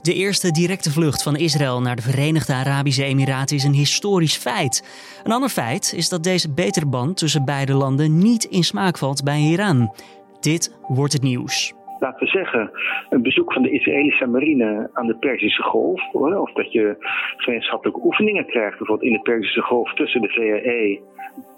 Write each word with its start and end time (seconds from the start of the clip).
De 0.00 0.14
eerste 0.14 0.50
directe 0.50 0.90
vlucht 0.90 1.22
van 1.22 1.36
Israël 1.36 1.80
naar 1.80 1.96
de 1.96 2.02
Verenigde 2.02 2.52
Arabische 2.52 3.04
Emiraten 3.04 3.56
is 3.56 3.64
een 3.64 3.72
historisch 3.72 4.36
feit. 4.36 4.74
Een 5.24 5.32
ander 5.32 5.48
feit 5.48 5.92
is 5.96 6.08
dat 6.08 6.22
deze 6.22 6.54
betere 6.54 6.86
band 6.86 7.16
tussen 7.16 7.44
beide 7.44 7.74
landen 7.74 8.18
niet 8.18 8.44
in 8.44 8.62
smaak 8.62 8.98
valt 8.98 9.24
bij 9.24 9.38
Iran. 9.38 9.94
Dit 10.40 10.78
wordt 10.88 11.12
het 11.12 11.22
nieuws 11.22 11.74
laten 12.02 12.24
we 12.26 12.26
zeggen, 12.26 12.70
een 13.10 13.22
bezoek 13.22 13.52
van 13.52 13.62
de 13.62 13.70
Israëlische 13.70 14.26
marine 14.26 14.90
aan 14.92 15.06
de 15.06 15.16
Perzische 15.16 15.62
Golf. 15.62 16.14
Of 16.14 16.52
dat 16.52 16.72
je 16.72 16.96
gemeenschappelijke 17.36 18.00
oefeningen 18.04 18.46
krijgt, 18.46 18.78
bijvoorbeeld 18.78 19.10
in 19.10 19.16
de 19.16 19.22
Perzische 19.22 19.60
Golf 19.60 19.94
tussen 19.94 20.20
de 20.20 20.28
VAE 20.28 21.00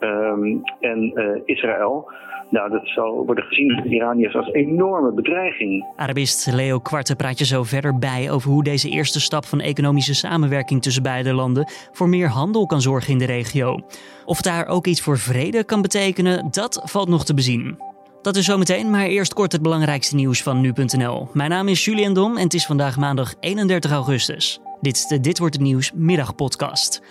um, 0.08 0.62
en 0.80 1.12
uh, 1.14 1.40
Israël. 1.44 2.12
Nou, 2.50 2.70
dat 2.70 2.82
zal 2.84 3.26
worden 3.26 3.44
gezien 3.44 3.68
door 3.68 3.82
de 3.82 3.88
Iraniërs 3.88 4.34
als 4.34 4.52
enorme 4.52 5.12
bedreiging. 5.12 5.84
Arabist 5.96 6.52
Leo 6.52 6.78
Kwarte 6.78 7.16
praat 7.16 7.38
je 7.38 7.44
zo 7.44 7.62
verder 7.62 7.98
bij 7.98 8.30
over 8.30 8.50
hoe 8.50 8.64
deze 8.64 8.88
eerste 8.88 9.20
stap 9.20 9.44
van 9.44 9.60
economische 9.60 10.14
samenwerking 10.14 10.82
tussen 10.82 11.02
beide 11.02 11.32
landen 11.32 11.68
voor 11.92 12.08
meer 12.08 12.28
handel 12.28 12.66
kan 12.66 12.80
zorgen 12.80 13.12
in 13.12 13.18
de 13.18 13.26
regio. 13.26 13.78
Of 14.24 14.40
daar 14.40 14.66
ook 14.66 14.86
iets 14.86 15.00
voor 15.00 15.18
vrede 15.18 15.64
kan 15.64 15.82
betekenen, 15.82 16.48
dat 16.50 16.82
valt 16.84 17.08
nog 17.08 17.24
te 17.24 17.34
bezien. 17.34 17.78
Dat 18.22 18.36
is 18.36 18.44
zometeen, 18.44 18.90
maar 18.90 19.06
eerst 19.06 19.34
kort 19.34 19.52
het 19.52 19.62
belangrijkste 19.62 20.14
nieuws 20.14 20.42
van 20.42 20.60
nu.nl. 20.60 21.28
Mijn 21.32 21.50
naam 21.50 21.68
is 21.68 21.84
Julian 21.84 22.14
Dom 22.14 22.36
en 22.36 22.42
het 22.42 22.54
is 22.54 22.66
vandaag 22.66 22.96
maandag 22.96 23.34
31 23.40 23.90
augustus. 23.90 24.60
Dit 24.80 24.96
is 24.96 25.06
de 25.06 25.20
Dit 25.20 25.38
wordt 25.38 25.54
het 25.54 25.62
nieuws 25.62 25.92
middagpodcast. 25.94 27.02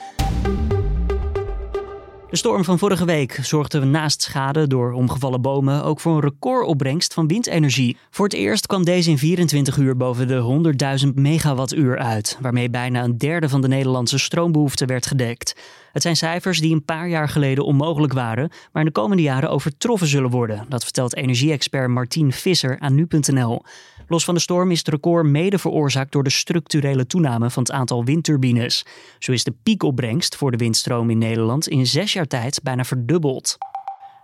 De 2.34 2.40
storm 2.40 2.64
van 2.64 2.80
vorige 2.80 3.06
week 3.06 3.40
zorgde 3.42 3.86
naast 3.86 4.22
schade 4.22 4.68
door 4.68 4.92
omgevallen 4.92 5.42
bomen 5.42 5.84
ook 5.84 6.00
voor 6.00 6.14
een 6.14 6.22
recordopbrengst 6.22 7.14
van 7.14 7.28
windenergie. 7.28 7.98
Voor 8.10 8.26
het 8.26 8.34
eerst 8.34 8.68
kwam 8.68 8.84
deze 8.84 9.10
in 9.10 9.18
24 9.18 9.78
uur 9.78 9.98
boven 9.98 10.28
de 10.28 10.74
100.000 11.06 11.14
megawattuur 11.14 11.98
uit, 11.98 12.38
waarmee 12.42 12.70
bijna 12.70 13.04
een 13.04 13.18
derde 13.18 13.50
van 13.50 13.62
de 13.62 13.68
Nederlandse 13.68 14.18
stroombehoefte 14.18 14.86
werd 14.86 15.06
gedekt. 15.06 15.56
Het 15.92 16.02
zijn 16.02 16.16
cijfers 16.16 16.60
die 16.60 16.74
een 16.74 16.86
paar 16.86 17.08
jaar 17.08 17.30
geleden 17.30 17.66
onmogelijk 17.66 18.14
waren, 18.14 18.50
maar 18.72 18.82
in 18.82 18.88
de 18.88 19.00
komende 19.00 19.24
jaren 19.24 19.50
overtroffen 19.50 20.08
zullen 20.08 20.30
worden. 20.30 20.66
Dat 20.70 20.84
vertelt 20.84 21.16
energie-expert 21.16 21.90
Martien 21.90 22.32
Visser 22.32 22.80
aan 22.80 22.96
nu.nl. 22.96 23.62
Los 24.08 24.26
van 24.26 24.34
de 24.34 24.40
storm 24.40 24.72
is 24.72 24.78
het 24.78 24.88
record 24.88 25.26
mede 25.26 25.60
veroorzaakt 25.60 26.12
door 26.12 26.24
de 26.24 26.30
structurele 26.30 27.08
toename 27.08 27.50
van 27.50 27.64
het 27.64 27.72
aantal 27.72 28.06
windturbines. 28.06 28.86
Zo 29.20 29.32
is 29.32 29.44
de 29.44 29.54
piekopbrengst 29.64 30.36
voor 30.36 30.52
de 30.52 30.58
windstroom 30.58 31.10
in 31.10 31.18
Nederland 31.18 31.68
in 31.68 31.88
zes 31.88 32.14
jaar 32.14 32.28
tijd 32.28 32.60
bijna 32.64 32.84
verdubbeld. 32.84 33.58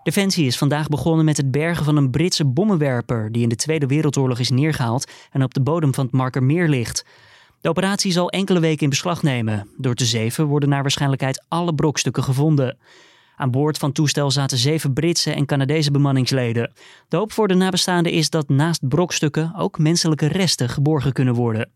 Defensie 0.03 0.45
is 0.45 0.57
vandaag 0.57 0.87
begonnen 0.87 1.25
met 1.25 1.37
het 1.37 1.51
bergen 1.51 1.85
van 1.85 1.95
een 1.95 2.09
Britse 2.09 2.45
bommenwerper 2.45 3.31
die 3.31 3.43
in 3.43 3.49
de 3.49 3.55
Tweede 3.55 3.85
Wereldoorlog 3.85 4.39
is 4.39 4.49
neergehaald 4.49 5.11
en 5.31 5.43
op 5.43 5.53
de 5.53 5.61
bodem 5.61 5.93
van 5.93 6.05
het 6.05 6.13
Markermeer 6.13 6.67
ligt. 6.67 7.05
De 7.61 7.69
operatie 7.69 8.11
zal 8.11 8.29
enkele 8.29 8.59
weken 8.59 8.83
in 8.83 8.89
beslag 8.89 9.23
nemen. 9.23 9.69
Door 9.77 9.95
te 9.95 10.05
zeven 10.05 10.45
worden 10.45 10.69
naar 10.69 10.81
waarschijnlijkheid 10.81 11.45
alle 11.47 11.75
brokstukken 11.75 12.23
gevonden. 12.23 12.77
Aan 13.39 13.51
boord 13.51 13.77
van 13.77 13.91
toestel 13.91 14.31
zaten 14.31 14.57
zeven 14.57 14.93
Britse 14.93 15.31
en 15.31 15.45
Canadese 15.45 15.91
bemanningsleden. 15.91 16.71
De 17.07 17.17
hoop 17.17 17.31
voor 17.31 17.47
de 17.47 17.53
nabestaanden 17.53 18.11
is 18.11 18.29
dat 18.29 18.49
naast 18.49 18.87
brokstukken 18.87 19.53
ook 19.55 19.77
menselijke 19.77 20.27
resten 20.27 20.69
geborgen 20.69 21.13
kunnen 21.13 21.33
worden. 21.33 21.69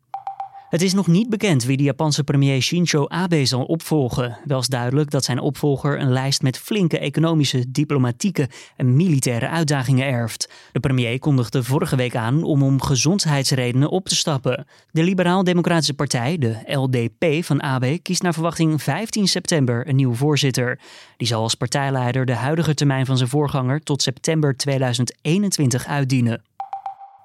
Het 0.73 0.81
is 0.81 0.93
nog 0.93 1.07
niet 1.07 1.29
bekend 1.29 1.63
wie 1.63 1.77
de 1.77 1.83
Japanse 1.83 2.23
premier 2.23 2.61
Shinzo 2.61 3.05
Abe 3.07 3.45
zal 3.45 3.63
opvolgen. 3.63 4.37
Wel 4.45 4.59
is 4.59 4.67
duidelijk 4.67 5.11
dat 5.11 5.23
zijn 5.23 5.39
opvolger 5.39 5.99
een 5.99 6.11
lijst 6.11 6.41
met 6.41 6.57
flinke 6.57 6.99
economische, 6.99 7.71
diplomatieke 7.71 8.49
en 8.75 8.95
militaire 8.95 9.47
uitdagingen 9.47 10.07
erft. 10.07 10.49
De 10.71 10.79
premier 10.79 11.19
kondigde 11.19 11.63
vorige 11.63 11.95
week 11.95 12.15
aan 12.15 12.43
om 12.43 12.63
om 12.63 12.81
gezondheidsredenen 12.81 13.89
op 13.89 14.07
te 14.07 14.15
stappen. 14.15 14.65
De 14.91 15.03
Liberaal-Democratische 15.03 15.93
Partij, 15.93 16.37
de 16.37 16.57
LDP 16.65 17.43
van 17.43 17.63
Abe, 17.63 17.99
kiest 17.99 18.21
naar 18.21 18.33
verwachting 18.33 18.81
15 18.81 19.27
september 19.27 19.87
een 19.87 19.95
nieuwe 19.95 20.15
voorzitter. 20.15 20.79
Die 21.17 21.27
zal 21.27 21.41
als 21.41 21.55
partijleider 21.55 22.25
de 22.25 22.35
huidige 22.35 22.73
termijn 22.73 23.05
van 23.05 23.17
zijn 23.17 23.29
voorganger 23.29 23.83
tot 23.83 24.01
september 24.01 24.57
2021 24.57 25.85
uitdienen. 25.87 26.41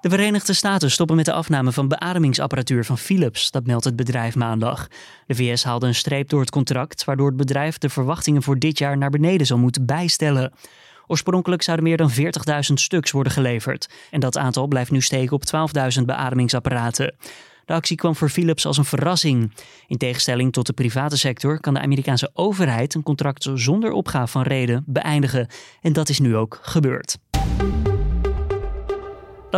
De 0.00 0.08
Verenigde 0.08 0.52
Staten 0.52 0.90
stoppen 0.90 1.16
met 1.16 1.24
de 1.24 1.32
afname 1.32 1.72
van 1.72 1.88
beademingsapparatuur 1.88 2.84
van 2.84 2.98
Philips, 2.98 3.50
dat 3.50 3.66
meldt 3.66 3.84
het 3.84 3.96
bedrijf 3.96 4.34
maandag. 4.34 4.88
De 5.26 5.34
VS 5.34 5.64
haalde 5.64 5.86
een 5.86 5.94
streep 5.94 6.28
door 6.28 6.40
het 6.40 6.50
contract, 6.50 7.04
waardoor 7.04 7.26
het 7.26 7.36
bedrijf 7.36 7.78
de 7.78 7.88
verwachtingen 7.88 8.42
voor 8.42 8.58
dit 8.58 8.78
jaar 8.78 8.98
naar 8.98 9.10
beneden 9.10 9.46
zal 9.46 9.58
moeten 9.58 9.86
bijstellen. 9.86 10.52
Oorspronkelijk 11.06 11.62
zouden 11.62 11.86
meer 11.86 11.96
dan 11.96 12.10
40.000 12.10 12.74
stuks 12.74 13.10
worden 13.10 13.32
geleverd. 13.32 13.88
En 14.10 14.20
dat 14.20 14.36
aantal 14.36 14.66
blijft 14.66 14.90
nu 14.90 15.00
steken 15.00 15.36
op 15.36 15.42
12.000 15.98 16.04
beademingsapparaten. 16.04 17.14
De 17.64 17.72
actie 17.72 17.96
kwam 17.96 18.16
voor 18.16 18.28
Philips 18.28 18.66
als 18.66 18.76
een 18.76 18.84
verrassing. 18.84 19.52
In 19.86 19.96
tegenstelling 19.96 20.52
tot 20.52 20.66
de 20.66 20.72
private 20.72 21.16
sector 21.16 21.60
kan 21.60 21.74
de 21.74 21.80
Amerikaanse 21.80 22.30
overheid 22.34 22.94
een 22.94 23.02
contract 23.02 23.50
zonder 23.54 23.92
opgave 23.92 24.26
van 24.26 24.42
reden 24.42 24.84
beëindigen. 24.86 25.48
En 25.80 25.92
dat 25.92 26.08
is 26.08 26.18
nu 26.18 26.36
ook 26.36 26.58
gebeurd. 26.62 27.18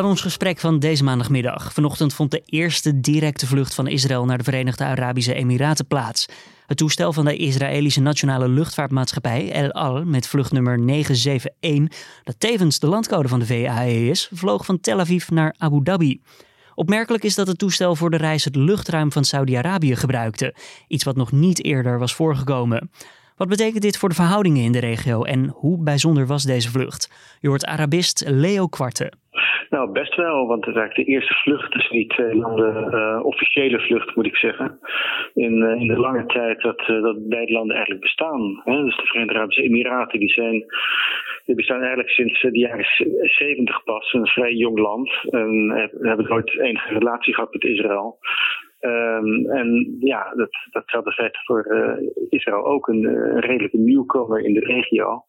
Dan 0.00 0.08
ons 0.08 0.20
gesprek 0.20 0.58
van 0.58 0.78
deze 0.78 1.04
maandagmiddag. 1.04 1.72
Vanochtend 1.72 2.14
vond 2.14 2.30
de 2.30 2.42
eerste 2.44 3.00
directe 3.00 3.46
vlucht 3.46 3.74
van 3.74 3.86
Israël 3.86 4.24
naar 4.24 4.38
de 4.38 4.44
Verenigde 4.44 4.84
Arabische 4.84 5.34
Emiraten 5.34 5.86
plaats. 5.86 6.26
Het 6.66 6.76
toestel 6.76 7.12
van 7.12 7.24
de 7.24 7.36
Israëlische 7.36 8.00
Nationale 8.00 8.48
Luchtvaartmaatschappij 8.48 9.52
El 9.52 9.70
Al 9.70 10.04
met 10.04 10.26
vluchtnummer 10.26 10.78
971, 10.78 11.98
dat 12.24 12.34
tevens 12.38 12.78
de 12.78 12.86
landcode 12.86 13.28
van 13.28 13.38
de 13.38 13.46
VAE 13.46 14.08
is, 14.08 14.30
vloog 14.32 14.64
van 14.64 14.80
Tel 14.80 15.00
Aviv 15.00 15.28
naar 15.28 15.54
Abu 15.58 15.82
Dhabi. 15.82 16.22
Opmerkelijk 16.74 17.24
is 17.24 17.34
dat 17.34 17.46
het 17.46 17.58
toestel 17.58 17.96
voor 17.96 18.10
de 18.10 18.16
reis 18.16 18.44
het 18.44 18.56
luchtruim 18.56 19.12
van 19.12 19.24
Saudi-Arabië 19.24 19.96
gebruikte, 19.96 20.54
iets 20.88 21.04
wat 21.04 21.16
nog 21.16 21.32
niet 21.32 21.64
eerder 21.64 21.98
was 21.98 22.14
voorgekomen. 22.14 22.90
Wat 23.40 23.48
betekent 23.48 23.82
dit 23.82 23.96
voor 23.96 24.08
de 24.08 24.14
verhoudingen 24.14 24.64
in 24.64 24.72
de 24.72 24.78
regio 24.78 25.22
en 25.22 25.48
hoe 25.48 25.82
bijzonder 25.82 26.26
was 26.26 26.42
deze 26.42 26.70
vlucht? 26.70 27.10
Je 27.40 27.48
hoort 27.48 27.64
Arabist 27.64 28.22
Leo 28.26 28.66
Kwarte. 28.66 29.12
Nou, 29.68 29.92
best 29.92 30.14
wel, 30.14 30.46
want 30.46 30.64
het 30.64 30.74
is 30.74 30.80
eigenlijk 30.80 31.08
de 31.08 31.14
eerste 31.14 31.34
vlucht 31.34 31.72
tussen 31.72 31.96
die 31.96 32.06
twee 32.06 32.34
landen, 32.34 32.94
uh, 32.94 33.24
officiële 33.24 33.80
vlucht 33.80 34.14
moet 34.14 34.26
ik 34.26 34.36
zeggen, 34.36 34.78
in, 35.34 35.54
uh, 35.56 35.80
in 35.80 35.86
de 35.86 35.96
lange 35.98 36.26
tijd 36.26 36.60
dat, 36.60 36.80
uh, 36.80 37.02
dat 37.02 37.28
beide 37.28 37.52
landen 37.52 37.74
eigenlijk 37.74 38.04
bestaan. 38.04 38.60
Hè? 38.64 38.84
Dus 38.84 38.96
de 38.96 39.06
Verenigde 39.06 39.34
Arabische 39.34 39.62
Emiraten, 39.62 40.18
die 40.18 40.28
zijn, 40.28 40.64
die 41.44 41.54
bestaan 41.54 41.78
eigenlijk 41.78 42.10
sinds 42.10 42.40
de 42.40 42.58
jaren 42.58 42.86
70 43.20 43.84
pas, 43.84 44.12
een 44.12 44.26
vrij 44.26 44.52
jong 44.52 44.78
land, 44.78 45.10
en 45.30 45.70
hebben 46.00 46.28
nooit 46.28 46.58
enige 46.58 46.92
relatie 46.92 47.34
gehad 47.34 47.52
met 47.52 47.64
Israël. 47.64 48.18
Um, 48.80 49.50
en 49.50 49.96
ja, 50.00 50.32
dat, 50.34 50.50
dat 50.70 50.82
geldt 50.86 51.06
in 51.06 51.12
feite 51.12 51.38
voor 51.44 51.66
Israël 52.28 52.64
ook, 52.64 52.88
een, 52.88 53.04
een 53.04 53.40
redelijke 53.40 53.78
nieuwkomer 53.78 54.40
in 54.40 54.54
de 54.54 54.60
regio. 54.60 55.24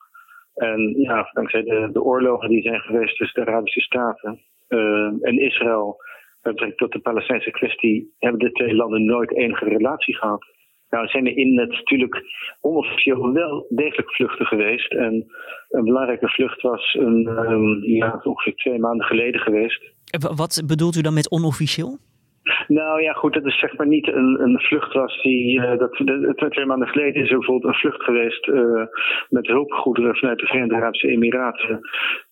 En 0.69 0.93
ja, 0.97 1.29
dankzij 1.33 1.63
de, 1.63 1.89
de 1.93 2.01
oorlogen 2.03 2.49
die 2.49 2.61
zijn 2.61 2.79
geweest 2.79 3.17
tussen 3.17 3.43
de 3.43 3.51
Arabische 3.51 3.81
Staten 3.81 4.39
uh, 4.69 5.11
en 5.21 5.39
Israël, 5.39 5.97
met 6.41 6.77
tot 6.77 6.91
de 6.91 6.99
Palestijnse 6.99 7.51
kwestie, 7.51 8.13
hebben 8.19 8.39
de 8.39 8.51
twee 8.51 8.75
landen 8.75 9.05
nooit 9.05 9.35
enige 9.35 9.65
relatie 9.65 10.15
gehad. 10.15 10.45
Nou 10.89 11.07
zijn 11.07 11.27
er 11.27 11.37
in 11.37 11.59
het 11.59 11.69
natuurlijk 11.69 12.23
onofficieel 12.61 13.33
wel 13.33 13.65
degelijk 13.69 14.11
vluchten 14.11 14.45
geweest. 14.45 14.91
En 14.91 15.25
een 15.69 15.83
belangrijke 15.83 16.27
vlucht 16.27 16.61
was 16.61 16.93
een, 16.99 17.27
um, 17.27 17.83
ja, 17.83 18.19
ongeveer 18.23 18.55
twee 18.55 18.79
maanden 18.79 19.05
geleden 19.05 19.41
geweest. 19.41 19.93
Wat 20.35 20.63
bedoelt 20.67 20.95
u 20.95 21.01
dan 21.01 21.13
met 21.13 21.31
onofficieel? 21.31 21.97
Nou 22.73 23.01
ja, 23.01 23.13
goed, 23.13 23.33
dat 23.33 23.45
is 23.45 23.59
zeg 23.59 23.77
maar 23.77 23.87
niet 23.87 24.07
een, 24.07 24.41
een 24.41 24.59
vlucht 24.59 24.93
was 24.93 25.21
die. 25.21 25.59
Uh, 25.59 25.77
dat, 25.77 25.95
de, 25.97 26.45
twee 26.49 26.65
maanden 26.65 26.87
geleden 26.87 27.21
is 27.21 27.29
er 27.29 27.37
bijvoorbeeld 27.37 27.73
een 27.73 27.79
vlucht 27.79 28.03
geweest 28.03 28.47
uh, 28.47 28.83
met 29.29 29.47
hulpgoederen 29.47 30.15
vanuit 30.15 30.39
de 30.39 30.45
Verenigde 30.45 30.75
Arabische 30.75 31.07
Emiraten. 31.07 31.79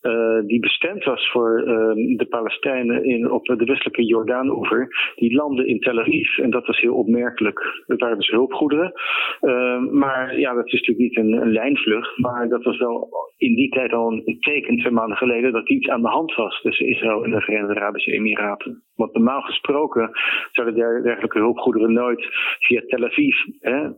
Uh, 0.02 0.40
die 0.46 0.60
bestemd 0.60 1.04
was 1.04 1.30
voor 1.30 1.62
ehm, 1.66 2.16
de 2.16 2.26
Palestijnen 2.28 3.04
in, 3.04 3.30
op 3.30 3.44
de 3.44 3.64
westelijke 3.64 4.04
Jordaan-oever. 4.04 4.88
Die 5.14 5.34
landde 5.34 5.66
in 5.66 5.80
Tel 5.80 5.98
Aviv. 5.98 6.38
En 6.38 6.50
dat 6.50 6.66
was 6.66 6.80
heel 6.80 6.94
opmerkelijk. 6.94 7.82
Dat 7.86 8.00
waren 8.00 8.16
dus 8.16 8.30
hulpgoederen. 8.30 8.92
Ehm, 9.40 9.98
maar 9.98 10.38
ja, 10.38 10.54
dat 10.54 10.66
is 10.66 10.72
natuurlijk 10.72 10.98
niet 10.98 11.16
een, 11.16 11.32
een, 11.32 11.52
lijnvlucht. 11.52 12.18
Maar 12.18 12.48
dat 12.48 12.62
was 12.62 12.78
wel 12.78 13.08
in 13.36 13.54
die 13.54 13.68
tijd 13.68 13.92
al 13.92 14.12
een 14.12 14.36
teken, 14.40 14.76
twee 14.76 14.92
maanden 14.92 15.16
geleden, 15.16 15.52
dat 15.52 15.68
iets 15.68 15.88
aan 15.88 16.02
de 16.02 16.08
hand 16.08 16.34
was 16.34 16.60
tussen 16.60 16.86
Israël 16.86 17.24
en 17.24 17.30
de 17.30 17.40
Verenigde 17.40 17.74
Arabische 17.74 18.12
Emiraten. 18.12 18.82
Want 18.96 19.12
normaal 19.12 19.40
gesproken 19.40 20.10
zouden 20.52 21.02
dergelijke 21.02 21.38
hulpgoederen 21.38 21.92
nooit 21.92 22.26
via 22.58 22.82
Tel 22.86 23.04
Aviv 23.04 23.36
hè, 23.60 23.88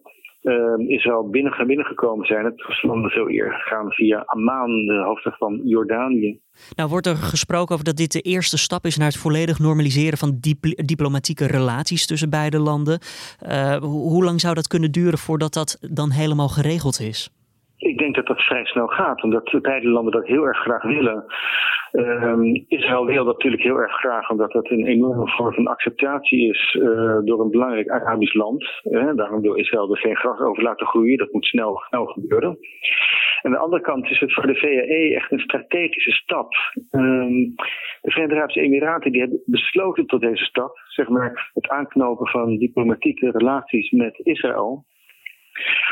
uh, 0.43 0.89
Israël 0.89 1.31
binnen, 1.31 1.67
binnengekomen 1.67 2.27
zijn. 2.27 2.45
Het 2.45 2.67
was 2.67 2.83
dan 2.83 3.11
veel 3.11 3.29
eerder 3.29 3.53
gegaan 3.53 3.91
via 3.91 4.23
Amman, 4.27 4.87
de 4.87 5.03
hoofdstad 5.05 5.37
van 5.37 5.61
Jordanië. 5.65 6.41
Nou 6.77 6.89
wordt 6.89 7.07
er 7.07 7.17
gesproken 7.17 7.73
over 7.73 7.85
dat 7.85 7.97
dit 7.97 8.13
de 8.13 8.21
eerste 8.21 8.59
stap 8.59 8.85
is 8.85 8.97
naar 8.97 9.07
het 9.07 9.17
volledig 9.17 9.59
normaliseren 9.59 10.19
van 10.19 10.39
diplomatieke 10.85 11.47
relaties 11.47 12.07
tussen 12.07 12.31
beide 12.31 12.59
landen. 12.59 12.99
Uh, 13.49 13.77
hoe 13.77 14.25
lang 14.25 14.41
zou 14.41 14.55
dat 14.55 14.67
kunnen 14.69 14.93
duren 14.93 15.19
voordat 15.19 15.53
dat 15.53 15.79
dan 15.81 16.11
helemaal 16.11 16.49
geregeld 16.49 17.01
is? 17.01 17.31
Ik 17.83 17.99
denk 17.99 18.15
dat 18.15 18.27
dat 18.27 18.41
vrij 18.41 18.65
snel 18.65 18.87
gaat, 18.87 19.23
omdat 19.23 19.59
beide 19.61 19.89
landen 19.89 20.13
dat 20.13 20.27
heel 20.27 20.45
erg 20.45 20.59
graag 20.59 20.83
willen. 20.83 21.25
Um, 21.93 22.65
Israël 22.69 23.07
wil 23.07 23.25
dat 23.25 23.35
natuurlijk 23.35 23.63
heel 23.63 23.77
erg 23.77 23.93
graag, 23.93 24.31
omdat 24.31 24.53
dat 24.53 24.71
een 24.71 24.87
enorme 24.87 25.29
vorm 25.29 25.55
van 25.55 25.67
acceptatie 25.67 26.49
is 26.49 26.75
uh, 26.75 27.19
door 27.25 27.41
een 27.41 27.51
belangrijk 27.51 27.89
Arabisch 27.89 28.35
land. 28.35 28.65
Uh, 28.85 29.11
daarom 29.15 29.41
wil 29.41 29.55
Israël 29.55 29.91
er 29.91 29.99
geen 29.99 30.17
gras 30.17 30.41
over 30.41 30.63
laten 30.63 30.87
groeien. 30.87 31.19
Dat 31.19 31.33
moet 31.33 31.45
snel, 31.45 31.83
snel 31.89 32.05
gebeuren. 32.05 32.59
En 33.43 33.51
aan 33.51 33.53
de 33.53 33.59
andere 33.59 33.83
kant 33.83 34.11
is 34.11 34.21
het 34.21 34.35
voor 34.35 34.47
de 34.47 34.55
VAE 34.55 35.15
echt 35.15 35.33
een 35.33 35.41
strategische 35.41 36.13
stap. 36.13 36.53
Um, 36.91 37.55
de 38.01 38.11
Verenigde 38.11 38.37
Arabische 38.37 38.61
Emiraten 38.61 39.13
die 39.13 39.21
hebben 39.21 39.43
besloten 39.45 40.07
tot 40.07 40.21
deze 40.21 40.45
stap, 40.45 40.79
zeg 40.89 41.09
maar 41.09 41.51
het 41.55 41.69
aanknopen 41.69 42.27
van 42.27 42.59
diplomatieke 42.59 43.31
relaties 43.31 43.91
met 43.91 44.21
Israël 44.23 44.85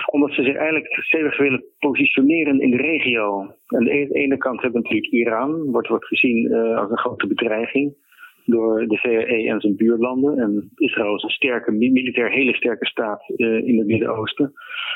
omdat 0.06 0.32
ze 0.32 0.42
zich 0.42 0.56
eigenlijk 0.56 0.94
stevig 1.02 1.38
willen 1.38 1.64
positioneren 1.78 2.60
in 2.60 2.70
de 2.70 2.76
regio. 2.76 3.54
Aan 3.66 3.84
de 3.84 4.08
ene 4.12 4.36
kant 4.36 4.62
hebben 4.62 4.82
we 4.82 4.88
natuurlijk 4.88 5.12
Iran, 5.12 5.70
wordt, 5.70 5.88
wordt 5.88 6.06
gezien 6.06 6.46
uh, 6.46 6.78
als 6.78 6.90
een 6.90 6.98
grote 6.98 7.26
bedreiging 7.26 7.94
door 8.44 8.86
de 8.86 8.96
VRE 8.96 9.48
en 9.48 9.60
zijn 9.60 9.76
buurlanden. 9.76 10.38
En 10.38 10.70
Israël 10.76 11.16
is 11.16 11.22
een 11.22 11.30
sterke, 11.30 11.72
militair 11.72 12.30
hele 12.30 12.54
sterke 12.54 12.86
staat 12.86 13.22
uh, 13.36 13.66
in 13.66 13.78
het 13.78 13.86
Midden-Oosten. 13.86 14.52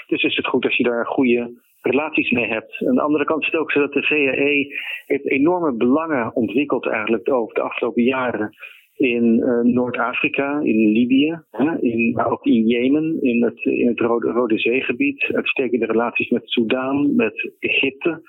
Dus 0.06 0.22
is 0.22 0.36
het 0.36 0.46
goed 0.46 0.64
als 0.64 0.76
je 0.76 0.82
daar 0.82 1.06
goede 1.06 1.62
relaties 1.82 2.30
mee 2.30 2.46
hebt. 2.46 2.86
Aan 2.86 2.94
de 2.94 3.00
andere 3.00 3.24
kant 3.24 3.40
is 3.40 3.50
het 3.50 3.60
ook 3.60 3.70
zo 3.70 3.80
dat 3.80 3.92
de 3.92 4.02
VRE 4.02 4.74
heeft 5.06 5.30
enorme 5.30 5.72
belangen 5.72 6.34
ontwikkeld 6.34 6.86
eigenlijk 6.86 7.32
over 7.32 7.54
de 7.54 7.60
afgelopen 7.60 8.02
jaren 8.02 8.54
in 8.96 9.38
uh, 9.38 9.60
Noord-Afrika, 9.74 10.60
in 10.62 10.92
Libië, 10.92 11.42
hè, 11.50 11.64
maar 12.12 12.30
ook 12.30 12.44
in 12.44 12.66
Jemen, 12.66 13.22
in 13.22 13.44
het, 13.44 13.64
in 13.64 13.86
het 13.86 14.00
Rode, 14.00 14.30
Rode 14.30 14.58
Zeegebied. 14.58 15.30
Uitstekende 15.32 15.86
relaties 15.86 16.28
met 16.28 16.42
Soudaan, 16.44 17.16
met 17.16 17.52
Egypte. 17.58 18.22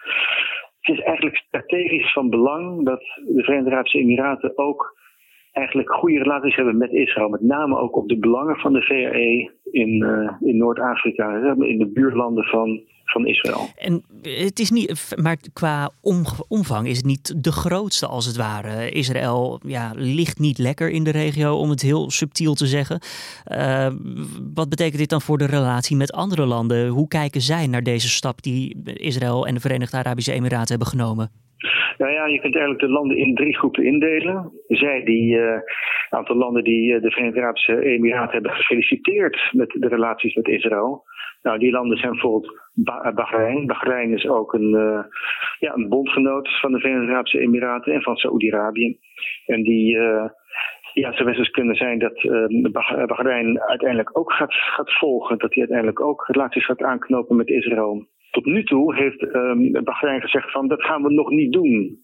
Het 0.81 0.97
is 0.97 1.03
eigenlijk 1.03 1.37
strategisch 1.37 2.13
van 2.13 2.29
belang 2.29 2.85
dat 2.85 2.99
de 3.25 3.43
Verenigde 3.43 3.71
Arabische 3.71 3.97
Emiraten 3.97 4.57
ook 4.57 4.95
eigenlijk 5.51 5.91
goede 5.93 6.17
relaties 6.17 6.55
hebben 6.55 6.77
met 6.77 6.91
Israël. 6.91 7.29
Met 7.29 7.41
name 7.41 7.77
ook 7.77 7.95
op 7.95 8.09
de 8.09 8.17
belangen 8.17 8.55
van 8.55 8.73
de 8.73 8.81
VRE 8.81 9.51
in, 9.71 10.03
uh, 10.03 10.31
in 10.39 10.57
Noord-Afrika, 10.57 11.55
in 11.59 11.77
de 11.77 11.91
buurlanden 11.93 12.43
van, 12.43 12.81
van 13.05 13.27
Israël. 13.27 13.69
En 13.75 14.03
het 14.21 14.59
is 14.59 14.69
niet, 14.69 15.13
maar 15.15 15.37
qua 15.53 15.91
omvang 16.47 16.87
is 16.87 16.97
het 16.97 17.05
niet 17.05 17.43
de 17.43 17.51
grootste 17.51 18.07
als 18.07 18.25
het 18.25 18.35
ware. 18.35 18.89
Israël 18.89 19.59
ja, 19.65 19.91
ligt 19.95 20.39
niet 20.39 20.57
lekker 20.57 20.89
in 20.89 21.03
de 21.03 21.09
regio, 21.09 21.55
om 21.55 21.69
het 21.69 21.81
heel 21.81 22.11
subtiel 22.11 22.53
te 22.53 22.67
zeggen. 22.67 22.99
Uh, 23.47 23.87
wat 24.53 24.69
betekent 24.69 24.97
dit 24.97 25.09
dan 25.09 25.21
voor 25.21 25.37
de 25.37 25.45
relatie 25.45 25.95
met 25.95 26.11
andere 26.11 26.45
landen? 26.45 26.87
Hoe 26.87 27.07
kijken 27.07 27.41
zij 27.41 27.67
naar 27.67 27.83
deze 27.83 28.09
stap 28.09 28.41
die 28.41 28.83
Israël 28.93 29.47
en 29.47 29.53
de 29.53 29.59
Verenigde 29.59 29.97
Arabische 29.97 30.31
Emiraten 30.31 30.69
hebben 30.69 30.87
genomen? 30.87 31.44
Nou 31.97 32.11
ja, 32.11 32.25
je 32.25 32.39
kunt 32.39 32.55
eigenlijk 32.55 32.85
de 32.85 32.91
landen 32.91 33.17
in 33.17 33.35
drie 33.35 33.57
groepen 33.57 33.83
indelen. 33.83 34.51
Zij 34.67 35.03
die, 35.03 35.37
een 35.37 35.53
uh, 35.53 35.59
aantal 36.09 36.35
landen 36.35 36.63
die 36.63 36.93
uh, 36.93 37.01
de 37.01 37.11
Verenigde 37.11 37.41
Arabische 37.41 37.81
Emiraten 37.81 38.33
hebben 38.33 38.51
gefeliciteerd 38.51 39.49
met 39.51 39.69
de 39.79 39.87
relaties 39.87 40.33
met 40.35 40.47
Israël. 40.47 41.03
Nou, 41.41 41.59
die 41.59 41.71
landen 41.71 41.97
zijn 41.97 42.11
bijvoorbeeld 42.11 42.59
Bahrein. 43.15 43.65
Bahrein 43.65 44.13
is 44.13 44.27
ook 44.27 44.53
een, 44.53 44.69
uh, 44.69 45.03
ja, 45.59 45.73
een 45.73 45.89
bondgenoot 45.89 46.59
van 46.59 46.71
de 46.71 46.79
Verenigde 46.79 47.11
Arabische 47.11 47.39
Emiraten 47.39 47.93
en 47.93 48.01
van 48.01 48.15
Saoedi-Arabië. 48.15 48.97
En 49.45 49.63
die, 49.63 49.97
ja, 50.93 51.13
zou 51.13 51.23
best 51.23 51.51
kunnen 51.51 51.75
zijn 51.75 51.99
dat 51.99 52.21
Bahrein 53.07 53.61
uiteindelijk 53.61 54.17
ook 54.17 54.31
gaat, 54.31 54.53
gaat 54.53 54.97
volgen. 54.97 55.37
Dat 55.37 55.53
hij 55.53 55.59
uiteindelijk 55.59 56.01
ook 56.01 56.27
relaties 56.27 56.65
gaat 56.65 56.83
aanknopen 56.83 57.35
met 57.35 57.49
Israël. 57.49 58.07
Tot 58.35 58.45
nu 58.45 58.63
toe 58.63 58.95
heeft 58.95 59.21
um, 59.21 59.83
Bahrein 59.83 60.21
gezegd 60.21 60.51
van 60.51 60.67
dat 60.67 60.83
gaan 60.83 61.03
we 61.03 61.13
nog 61.13 61.29
niet 61.29 61.51
doen. 61.53 62.03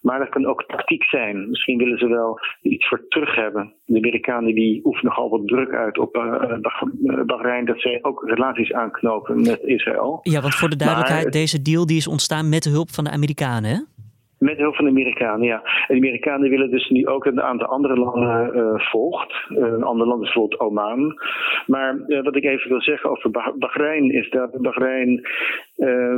Maar 0.00 0.18
dat 0.18 0.28
kan 0.28 0.46
ook 0.46 0.64
tactiek 0.64 1.04
zijn. 1.04 1.48
Misschien 1.48 1.78
willen 1.78 1.98
ze 1.98 2.08
wel 2.08 2.40
iets 2.62 2.88
voor 2.88 3.08
terug 3.08 3.34
hebben. 3.34 3.72
De 3.84 3.96
Amerikanen 3.96 4.54
die 4.54 4.80
oefenen 4.84 5.12
nogal 5.12 5.30
wat 5.30 5.48
druk 5.48 5.72
uit 5.72 5.98
op 5.98 6.16
uh, 6.16 7.24
Bahrein 7.26 7.64
dat 7.64 7.80
zij 7.80 7.98
ook 8.02 8.22
relaties 8.26 8.72
aanknopen 8.72 9.36
met 9.42 9.60
Israël. 9.62 10.20
Ja, 10.22 10.40
want 10.40 10.54
voor 10.54 10.68
de 10.68 10.76
duidelijkheid, 10.76 11.32
deze 11.32 11.62
deal 11.62 11.86
die 11.86 11.96
is 11.96 12.08
ontstaan 12.08 12.48
met 12.48 12.62
de 12.62 12.70
hulp 12.70 12.90
van 12.90 13.04
de 13.04 13.10
Amerikanen, 13.10 13.70
hè? 13.70 13.97
Met 14.38 14.58
hulp 14.58 14.74
van 14.74 14.84
de 14.84 14.90
Amerikanen, 14.90 15.46
ja. 15.46 15.62
En 15.62 16.00
de 16.00 16.06
Amerikanen 16.06 16.50
willen 16.50 16.70
dus 16.70 16.88
nu 16.88 17.06
ook 17.06 17.24
een 17.24 17.42
aantal 17.42 17.66
andere 17.66 17.96
landen 17.96 18.56
uh, 18.56 18.80
volgt. 18.90 19.32
Uh, 19.48 19.58
een 19.58 19.82
ander 19.82 20.06
land 20.06 20.22
is 20.22 20.32
bijvoorbeeld 20.32 20.60
Oman. 20.60 21.20
Maar 21.66 22.02
uh, 22.06 22.22
wat 22.22 22.36
ik 22.36 22.44
even 22.44 22.68
wil 22.68 22.80
zeggen 22.82 23.10
over 23.10 23.30
Bahrein 23.58 24.12
is 24.12 24.30
dat 24.30 24.62
Bahrein 24.62 25.26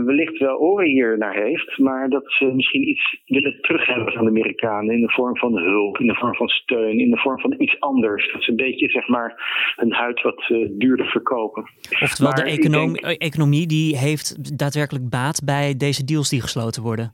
wellicht 0.04 0.38
wel 0.38 0.56
oren 0.56 0.86
hier 0.86 1.18
naar 1.18 1.34
heeft. 1.34 1.78
Maar 1.78 2.08
dat 2.08 2.24
ze 2.26 2.44
misschien 2.44 2.88
iets 2.88 3.20
willen 3.26 3.58
terughebben 3.60 4.12
van 4.12 4.24
de 4.24 4.30
Amerikanen. 4.30 4.94
In 4.94 5.00
de 5.00 5.12
vorm 5.12 5.36
van 5.36 5.56
hulp, 5.56 5.98
in 5.98 6.06
de 6.06 6.14
vorm 6.14 6.34
van 6.34 6.48
steun, 6.48 6.98
in 6.98 7.10
de 7.10 7.18
vorm 7.18 7.40
van 7.40 7.54
iets 7.58 7.80
anders. 7.80 8.32
Dat 8.32 8.42
ze 8.42 8.50
een 8.50 8.56
beetje 8.56 8.88
zeg 8.88 9.08
maar 9.08 9.42
hun 9.76 9.92
huid 9.92 10.22
wat 10.22 10.52
duurder 10.70 11.06
verkopen. 11.06 11.62
Oftewel, 12.02 12.32
maar 12.32 12.44
de 12.44 12.50
economie, 12.50 13.00
denk... 13.00 13.22
economie 13.22 13.66
die 13.66 13.96
heeft 13.96 14.58
daadwerkelijk 14.58 15.08
baat 15.10 15.44
bij 15.44 15.74
deze 15.76 16.04
deals 16.04 16.30
die 16.30 16.40
gesloten 16.40 16.82
worden. 16.82 17.12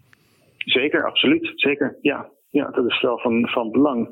Zeker, 0.67 1.07
absoluut. 1.07 1.53
Zeker, 1.55 1.99
ja. 2.01 2.35
Ja, 2.51 2.71
dat 2.71 2.87
is 2.87 3.01
wel 3.01 3.19
van, 3.19 3.49
van 3.49 3.71
belang. 3.71 4.09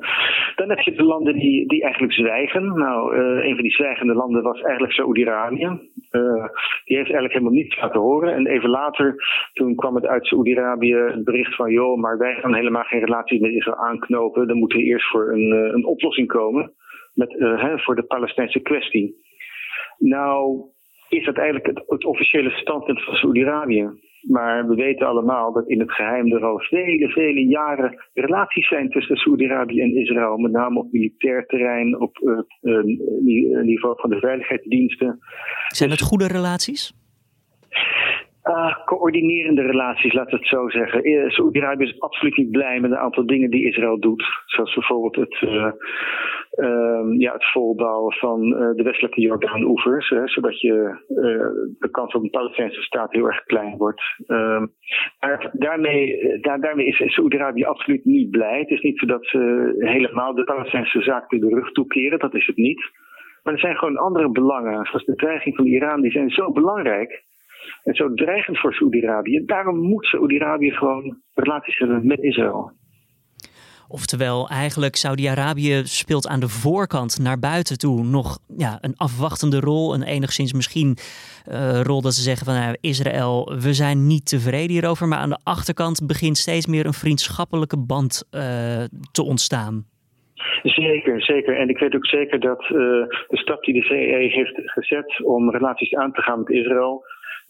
Dan 0.56 0.68
heb 0.68 0.78
je 0.78 0.92
de 0.92 1.02
landen 1.02 1.34
die, 1.34 1.68
die 1.68 1.82
eigenlijk 1.82 2.12
zwijgen. 2.12 2.78
Nou, 2.78 3.16
uh, 3.16 3.44
een 3.44 3.54
van 3.54 3.62
die 3.62 3.72
zwijgende 3.72 4.14
landen 4.14 4.42
was 4.42 4.60
eigenlijk 4.60 4.92
Saoedi-Arabië. 4.92 5.64
Uh, 5.64 6.46
die 6.84 6.96
heeft 6.96 7.10
eigenlijk 7.10 7.32
helemaal 7.32 7.52
niets 7.52 7.80
laten 7.80 8.00
horen. 8.00 8.34
En 8.34 8.46
even 8.46 8.70
later, 8.70 9.14
toen 9.52 9.74
kwam 9.74 9.94
het 9.94 10.06
uit 10.06 10.26
Saoedi-Arabië 10.26 10.94
het 10.94 11.24
bericht 11.24 11.54
van... 11.54 11.70
joh, 11.70 11.98
maar 12.00 12.18
wij 12.18 12.34
gaan 12.34 12.54
helemaal 12.54 12.82
geen 12.82 13.04
relaties 13.04 13.40
met 13.40 13.50
Israël 13.50 13.76
aanknopen. 13.76 14.46
Dan 14.46 14.58
moet 14.58 14.72
er 14.72 14.80
eerst 14.80 15.10
voor 15.10 15.32
een, 15.32 15.52
uh, 15.52 15.72
een 15.72 15.86
oplossing 15.86 16.28
komen 16.28 16.72
met, 17.14 17.34
hè, 17.38 17.78
voor 17.78 17.94
de 17.94 18.06
Palestijnse 18.06 18.60
kwestie. 18.60 19.14
Nou, 19.98 20.62
is 21.08 21.24
dat 21.24 21.36
eigenlijk 21.36 21.66
het, 21.66 21.82
het 21.86 22.04
officiële 22.04 22.50
standpunt 22.50 23.04
van 23.04 23.14
Saoedi-Arabië. 23.14 23.90
Maar 24.29 24.67
we 24.69 24.75
weten 24.75 25.06
allemaal 25.06 25.53
dat 25.53 25.69
in 25.69 25.81
het 25.81 25.93
geheim 25.93 26.32
er 26.32 26.44
al 26.44 26.59
vele, 26.59 27.09
vele 27.09 27.47
jaren 27.47 28.05
relaties 28.15 28.69
zijn 28.69 28.88
tussen 28.88 29.17
Saoedi-Arabië 29.17 29.81
en 29.81 29.97
Israël. 29.97 30.37
Met 30.37 30.53
name 30.53 30.79
op 30.79 30.93
militair 30.93 31.47
terrein, 31.47 32.00
op 32.00 32.17
het 32.17 32.59
uh, 32.62 33.62
niveau 33.62 33.94
van 34.00 34.11
de 34.11 34.19
veiligheidsdiensten. 34.19 35.19
Zijn 35.69 35.91
het 35.91 36.00
goede 36.00 36.26
relaties? 36.26 36.93
Uh, 38.44 38.85
coördinerende 38.85 39.62
relaties, 39.62 40.12
laten 40.12 40.31
we 40.31 40.37
het 40.37 40.49
zo 40.49 40.69
zeggen. 40.69 41.31
Saoedi-Arabië 41.31 41.85
is 41.85 42.00
absoluut 42.00 42.37
niet 42.37 42.50
blij 42.50 42.81
met 42.81 42.91
een 42.91 42.97
aantal 42.97 43.26
dingen 43.26 43.50
die 43.50 43.67
Israël 43.67 44.00
doet. 44.00 44.25
Zoals 44.47 44.75
bijvoorbeeld 44.75 45.17
het, 45.17 45.43
uh, 45.43 45.73
uh, 46.56 47.18
ja, 47.18 47.32
het 47.32 47.50
volbouwen 47.52 48.12
van 48.12 48.40
de 48.50 48.82
westelijke 48.82 49.20
Jordaan-oevers. 49.20 50.08
zodat 50.25 50.61
je, 50.61 51.04
de 51.78 51.88
kans 51.90 52.14
op 52.14 52.23
een 52.23 52.30
Palestijnse 52.30 52.82
staat 52.82 53.12
heel 53.12 53.26
erg 53.26 53.44
klein 53.44 53.76
wordt. 53.76 54.02
Ehm, 54.26 54.66
maar 55.20 55.50
daarmee, 55.52 56.38
daar, 56.40 56.61
daarmee 56.61 56.87
is 56.87 57.14
Saoedi-Arabië 57.14 57.64
absoluut 57.64 58.04
niet 58.04 58.30
blij. 58.30 58.58
Het 58.58 58.70
is 58.70 58.80
niet 58.80 58.99
zo 58.99 59.06
dat 59.06 59.26
ze 59.26 59.75
helemaal 59.78 60.34
de 60.34 60.44
Palestijnse 60.44 61.02
zaak 61.02 61.30
de 61.30 61.49
rug 61.49 61.73
toekeren. 61.73 62.18
Dat 62.18 62.34
is 62.34 62.46
het 62.46 62.56
niet. 62.56 62.90
Maar 63.42 63.52
er 63.52 63.61
zijn 63.61 63.76
gewoon 63.76 63.96
andere 63.96 64.30
belangen, 64.30 64.87
zoals 64.87 65.04
de 65.04 65.14
dreiging 65.14 65.56
van 65.56 65.66
Iran, 65.66 66.00
die 66.00 66.11
zijn 66.11 66.30
zo 66.30 66.52
belangrijk 66.52 67.25
en 67.82 67.94
zo 67.94 68.14
dreigend 68.14 68.58
voor 68.58 68.75
Saoedi-Arabië. 68.75 69.44
Daarom 69.44 69.78
moet 69.78 70.04
Saoedi-Arabië 70.04 70.70
gewoon 70.70 71.16
relaties 71.34 71.78
hebben 71.78 72.06
met 72.06 72.23
Israël. 72.23 72.73
Oftewel, 73.88 74.49
eigenlijk 74.49 74.97
Saudi-Arabië 74.97 75.83
speelt 75.85 76.29
aan 76.29 76.41
de 76.41 76.49
voorkant 76.49 77.19
naar 77.19 77.38
buiten 77.38 77.79
toe 77.79 78.05
nog 78.05 78.38
ja, 78.57 78.79
een 78.81 78.97
afwachtende 78.97 79.61
rol. 79.61 79.95
Een 79.95 80.03
enigszins 80.03 80.53
misschien 80.53 80.97
uh, 81.50 81.81
rol 81.81 82.00
dat 82.00 82.14
ze 82.14 82.23
zeggen 82.23 82.47
van 82.47 82.55
nou, 82.55 82.76
Israël, 82.81 83.53
we 83.61 83.73
zijn 83.73 84.07
niet 84.07 84.29
tevreden 84.29 84.71
hierover. 84.71 85.09
Maar 85.09 85.19
aan 85.19 85.29
de 85.29 85.38
achterkant 85.43 86.07
begint 86.07 86.37
steeds 86.37 86.67
meer 86.67 86.87
een 86.87 86.93
vriendschappelijke 86.93 87.79
band 87.79 88.29
uh, 88.31 88.41
te 89.12 89.23
ontstaan. 89.23 89.87
Zeker, 90.62 91.23
zeker. 91.23 91.57
En 91.57 91.69
ik 91.69 91.79
weet 91.79 91.95
ook 91.95 92.07
zeker 92.07 92.41
dat 92.41 92.62
uh, 92.62 92.71
de 93.29 93.37
stap 93.37 93.64
die 93.64 93.75
de 93.75 93.83
VE 93.83 94.29
heeft 94.33 94.61
gezet 94.64 95.25
om 95.25 95.50
relaties 95.50 95.95
aan 95.95 96.12
te 96.12 96.23
gaan 96.23 96.38
met 96.38 96.50
Israël 96.50 97.05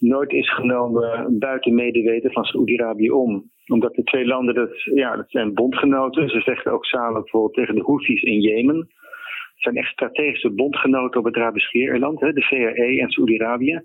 nooit 0.07 0.31
is 0.31 0.53
genomen 0.53 1.37
buiten 1.39 1.75
medeweten 1.75 2.31
van 2.31 2.43
Saoedi-Arabië 2.43 3.11
om. 3.11 3.51
Omdat 3.67 3.95
de 3.95 4.03
twee 4.03 4.25
landen, 4.25 4.55
dat, 4.55 4.83
ja, 4.83 5.15
dat 5.15 5.29
zijn 5.29 5.53
bondgenoten. 5.53 6.29
Ze 6.29 6.41
vechten 6.41 6.71
ook 6.71 6.85
samen 6.85 7.21
bijvoorbeeld 7.21 7.53
tegen 7.53 7.75
de 7.75 7.81
Houthis 7.81 8.21
in 8.21 8.39
Jemen. 8.41 8.77
Het 8.77 9.63
zijn 9.63 9.75
echt 9.75 9.91
strategische 9.91 10.53
bondgenoten 10.53 11.19
op 11.19 11.25
het 11.25 11.35
Arabisch 11.35 11.67
Schiereiland, 11.67 12.19
de 12.19 12.41
VRE 12.41 12.99
en 13.01 13.09
Saoedi-Arabië. 13.09 13.81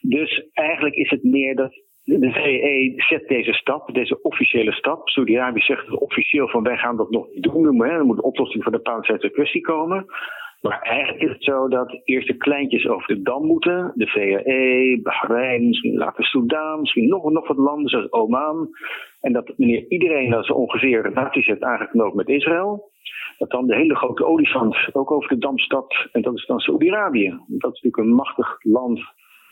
Dus 0.00 0.48
eigenlijk 0.52 0.94
is 0.94 1.10
het 1.10 1.22
meer 1.22 1.56
dat 1.56 1.72
de 2.04 2.32
VE 2.32 2.92
zet 2.96 3.28
deze 3.28 3.52
stap, 3.52 3.94
deze 3.94 4.22
officiële 4.22 4.72
stap. 4.72 5.08
Saudi-Arabië 5.08 5.60
zegt 5.60 5.90
officieel 5.90 6.48
van 6.48 6.62
wij 6.62 6.76
gaan 6.76 6.96
dat 6.96 7.10
nog 7.10 7.26
niet 7.32 7.42
doen. 7.42 7.82
Er 7.82 8.04
moet 8.04 8.16
een 8.16 8.22
oplossing 8.22 8.62
voor 8.62 8.72
de 8.72 8.80
Palestijnse 8.80 9.30
kwestie 9.30 9.60
komen. 9.60 10.06
Maar 10.60 10.80
eigenlijk 10.80 11.22
is 11.22 11.30
het 11.30 11.44
zo 11.44 11.68
dat 11.68 12.00
eerst 12.04 12.26
de 12.26 12.36
kleintjes 12.36 12.88
over 12.88 13.06
de 13.06 13.22
dam 13.22 13.46
moeten. 13.46 13.92
De 13.94 14.06
VAE, 14.06 15.00
Bahrein, 15.02 15.66
misschien 15.66 15.96
later 15.96 16.24
Soudaan, 16.24 16.80
misschien 16.80 17.08
nog, 17.08 17.30
nog 17.30 17.48
wat 17.48 17.56
landen 17.56 17.88
zoals 17.88 18.12
Oman. 18.12 18.68
En 19.20 19.32
dat 19.32 19.52
wanneer 19.56 19.84
iedereen 19.88 20.30
dat 20.30 20.46
zo 20.46 20.52
ongeveer 20.52 21.02
relaties 21.02 21.46
heeft 21.46 21.62
aangeknoopt 21.62 22.14
met 22.14 22.28
Israël, 22.28 22.90
dat 23.38 23.50
dan 23.50 23.66
de 23.66 23.76
hele 23.76 23.96
grote 23.96 24.24
olifant 24.24 24.76
ook 24.92 25.10
over 25.10 25.28
de 25.28 25.38
dam 25.38 25.58
stapt. 25.58 26.08
En 26.12 26.22
dat 26.22 26.34
is 26.34 26.46
dan 26.46 26.60
Saudi-Arabië. 26.60 27.28
Dat 27.46 27.74
is 27.74 27.82
natuurlijk 27.82 27.96
een 27.96 28.14
machtig 28.14 28.56
land 28.62 29.00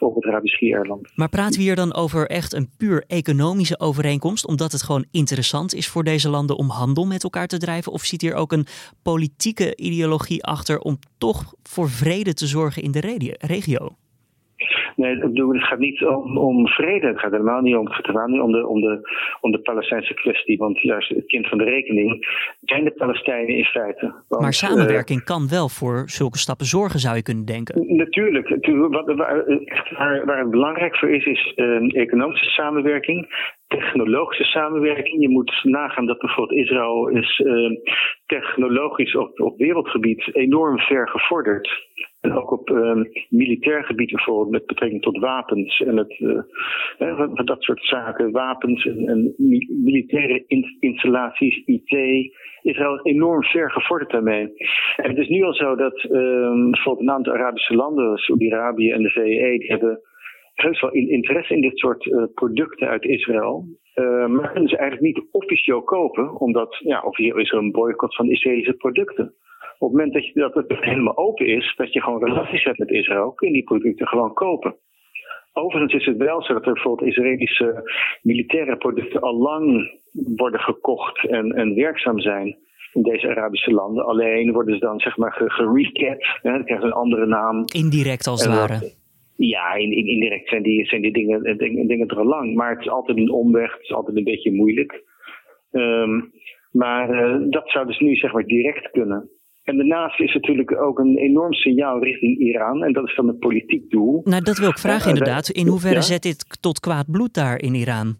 op 0.06 0.14
het 0.14 0.24
Arabisch 0.24 0.54
Schiereiland. 0.54 1.10
Maar 1.14 1.28
praten 1.28 1.56
we 1.56 1.62
hier 1.62 1.76
dan 1.76 1.94
over 1.94 2.26
echt 2.26 2.52
een 2.52 2.70
puur 2.76 3.04
economische 3.06 3.80
overeenkomst, 3.80 4.46
omdat 4.46 4.72
het 4.72 4.82
gewoon 4.82 5.06
interessant 5.10 5.74
is 5.74 5.88
voor 5.88 6.04
deze 6.04 6.28
landen 6.28 6.56
om 6.56 6.68
handel 6.68 7.06
met 7.06 7.22
elkaar 7.22 7.46
te 7.46 7.58
drijven? 7.58 7.92
Of 7.92 8.04
zit 8.04 8.20
hier 8.20 8.34
ook 8.34 8.52
een 8.52 8.66
politieke 9.02 9.76
ideologie 9.76 10.44
achter 10.44 10.78
om 10.78 10.98
toch 11.18 11.54
voor 11.62 11.90
vrede 11.90 12.34
te 12.34 12.46
zorgen 12.46 12.82
in 12.82 12.90
de 12.90 13.36
regio? 13.38 13.96
Nee, 14.98 15.16
het 15.16 15.64
gaat 15.64 15.78
niet 15.78 16.04
om, 16.04 16.38
om, 16.38 16.66
vrede. 16.66 17.06
Het 17.06 17.18
gaat 17.18 17.30
helemaal 17.30 17.60
niet 17.60 17.76
om, 17.76 17.84
het 17.84 17.94
gaat 17.94 18.06
helemaal 18.06 18.28
niet 18.28 18.40
om 18.40 18.52
de, 18.52 18.66
om, 18.66 18.80
de, 18.80 19.00
om 19.40 19.50
de 19.50 19.60
Palestijnse 19.60 20.14
kwestie. 20.14 20.58
Want 20.58 20.80
juist 20.80 21.08
het 21.08 21.26
kind 21.26 21.48
van 21.48 21.58
de 21.58 21.64
rekening 21.64 22.26
zijn 22.60 22.84
de 22.84 22.90
Palestijnen 22.90 23.56
in 23.56 23.64
feite. 23.64 24.12
Want, 24.28 24.42
maar 24.42 24.52
samenwerking 24.52 25.24
kan 25.24 25.48
wel 25.48 25.68
voor 25.68 26.02
zulke 26.06 26.38
stappen 26.38 26.66
zorgen, 26.66 27.00
zou 27.00 27.16
je 27.16 27.22
kunnen 27.22 27.44
denken. 27.44 27.96
Natuurlijk. 27.96 28.48
Wat, 28.90 29.06
waar, 29.06 30.24
waar, 30.24 30.38
het 30.38 30.50
belangrijk 30.50 30.96
voor 30.96 31.10
is, 31.10 31.24
is 31.24 31.52
uh, 31.56 32.00
economische 32.02 32.50
samenwerking 32.50 33.26
technologische 33.68 34.44
samenwerking. 34.44 35.22
Je 35.22 35.28
moet 35.28 35.60
nagaan 35.62 36.06
dat 36.06 36.18
bijvoorbeeld 36.18 36.60
Israël 36.60 37.08
is 37.08 37.38
uh, 37.38 37.70
technologisch 38.26 39.16
op, 39.16 39.40
op 39.40 39.58
wereldgebied 39.58 40.34
enorm 40.34 40.78
ver 40.78 41.08
gevorderd. 41.08 41.86
En 42.20 42.32
ook 42.32 42.50
op 42.50 42.70
uh, 42.70 43.04
militair 43.28 43.84
gebied 43.84 44.10
bijvoorbeeld 44.10 44.50
met 44.50 44.66
betrekking 44.66 45.02
tot 45.02 45.18
wapens 45.18 45.80
en 45.80 45.96
het, 45.96 46.18
uh, 46.98 47.44
dat 47.44 47.62
soort 47.62 47.84
zaken, 47.84 48.30
wapens 48.30 48.86
en, 48.86 49.08
en 49.08 49.34
militaire 49.84 50.44
installaties, 50.78 51.62
IT. 51.66 51.90
Israël 52.62 52.94
is 52.94 53.12
enorm 53.12 53.42
ver 53.42 53.70
gevorderd 53.70 54.10
daarmee. 54.10 54.52
En 54.96 55.08
het 55.08 55.18
is 55.18 55.28
nu 55.28 55.42
al 55.42 55.54
zo 55.54 55.76
dat 55.76 56.02
ehm, 56.02 56.70
bijvoorbeeld 56.70 57.08
een 57.08 57.14
aantal 57.14 57.32
Arabische 57.32 57.74
landen, 57.74 58.16
Saudi-Arabië 58.18 58.90
en 58.90 59.02
de 59.02 59.10
VEE, 59.10 59.58
die 59.58 59.70
hebben 59.70 60.00
heus 60.62 60.80
wel 60.80 60.92
interesse 60.92 61.54
in 61.54 61.60
dit 61.60 61.78
soort 61.78 62.04
uh, 62.04 62.24
producten 62.34 62.88
uit 62.88 63.04
Israël. 63.04 63.64
Uh, 63.94 64.26
maar 64.26 64.52
kunnen 64.52 64.68
ze 64.68 64.76
eigenlijk 64.76 65.16
niet 65.16 65.26
officieel 65.30 65.82
kopen, 65.82 66.40
omdat 66.40 66.76
ja, 66.78 67.00
officieel 67.00 67.38
is 67.38 67.52
er 67.52 67.58
een 67.58 67.72
boycott 67.72 68.16
van 68.16 68.30
Israëlische 68.30 68.72
producten. 68.72 69.34
Op 69.78 69.88
het 69.88 69.98
moment 69.98 70.12
dat, 70.12 70.26
je, 70.26 70.32
dat 70.34 70.54
het 70.54 70.66
helemaal 70.68 71.16
open 71.16 71.46
is, 71.46 71.74
dat 71.76 71.92
je 71.92 72.02
gewoon 72.02 72.24
relaties 72.24 72.64
hebt 72.64 72.78
met 72.78 72.90
Israël, 72.90 73.32
kun 73.32 73.48
je 73.48 73.54
die 73.54 73.64
producten 73.64 74.06
gewoon 74.06 74.32
kopen. 74.32 74.76
Overigens 75.52 75.94
is 75.94 76.06
het 76.06 76.16
wel 76.16 76.42
zo 76.42 76.52
dat 76.52 76.66
er 76.66 76.72
bijvoorbeeld 76.72 77.08
Israëlische 77.08 77.90
militaire 78.22 78.76
producten 78.76 79.20
al 79.20 79.36
lang 79.36 79.90
worden 80.36 80.60
gekocht 80.60 81.28
en, 81.28 81.52
en 81.52 81.74
werkzaam 81.74 82.20
zijn 82.20 82.56
in 82.92 83.02
deze 83.02 83.28
Arabische 83.28 83.70
landen. 83.70 84.04
Alleen 84.04 84.52
worden 84.52 84.74
ze 84.74 84.80
dan 84.80 85.00
zeg 85.00 85.16
maar 85.16 85.32
gerecapt, 85.32 86.38
dan 86.42 86.64
krijgen 86.64 86.80
ze 86.80 86.86
een 86.86 87.02
andere 87.02 87.26
naam. 87.26 87.64
Indirect 87.74 88.26
als 88.26 88.44
het 88.44 88.54
ware. 88.54 88.92
Ja, 89.46 89.74
in, 89.74 89.92
in, 89.92 90.06
indirect 90.06 90.48
zijn 90.48 90.62
die, 90.62 90.86
zijn 90.86 91.02
die 91.02 91.12
dingen, 91.12 91.42
eh, 91.42 91.58
dingen, 91.58 92.08
er 92.08 92.18
al 92.18 92.24
lang. 92.24 92.54
Maar 92.54 92.70
het 92.70 92.80
is 92.80 92.88
altijd 92.88 93.18
een 93.18 93.30
omweg, 93.30 93.72
het 93.72 93.82
is 93.82 93.92
altijd 93.92 94.16
een 94.16 94.24
beetje 94.24 94.52
moeilijk. 94.52 95.02
Um, 95.72 96.32
maar 96.72 97.10
uh, 97.10 97.50
dat 97.50 97.70
zou 97.70 97.86
dus 97.86 97.98
nu 97.98 98.14
zeg 98.14 98.32
maar 98.32 98.44
direct 98.44 98.90
kunnen. 98.90 99.30
En 99.64 99.76
daarnaast 99.76 100.20
is 100.20 100.34
natuurlijk 100.34 100.80
ook 100.80 100.98
een 100.98 101.16
enorm 101.16 101.52
signaal 101.52 102.02
richting 102.02 102.38
Iran. 102.38 102.84
En 102.84 102.92
dat 102.92 103.08
is 103.08 103.14
dan 103.14 103.28
een 103.28 103.38
politiek 103.38 103.90
doel. 103.90 104.20
Nou, 104.24 104.42
dat 104.42 104.58
wil 104.58 104.68
ik 104.68 104.78
vragen 104.78 105.08
inderdaad. 105.08 105.48
In 105.48 105.66
hoeverre 105.66 106.02
zet 106.02 106.22
dit 106.22 106.60
tot 106.60 106.80
kwaad 106.80 107.10
bloed 107.10 107.34
daar 107.34 107.60
in 107.60 107.74
Iran? 107.74 108.16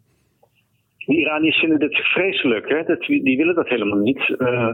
De 1.07 1.17
Iraniërs 1.17 1.59
vinden 1.59 1.79
dit 1.79 1.97
vreselijk. 1.97 2.69
Hè? 2.69 2.83
Dat, 2.83 3.01
die 3.01 3.37
willen 3.37 3.55
dat 3.55 3.69
helemaal 3.69 3.99
niet. 3.99 4.29
Uh, 4.39 4.69